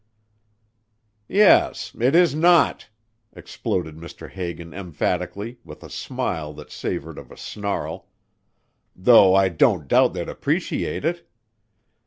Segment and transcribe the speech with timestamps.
[1.29, 2.89] "Yes it is not,"
[3.33, 4.27] exploded Mr.
[4.31, 8.07] Hagan emphatically with a smile that savored of a snarl,
[8.95, 11.29] "though I don't doubt they'd appreciate it.